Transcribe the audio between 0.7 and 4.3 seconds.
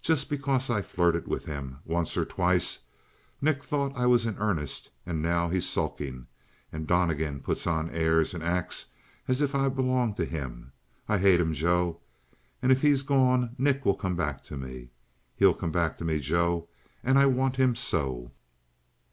I flirted with him once or twice, Nick thought I was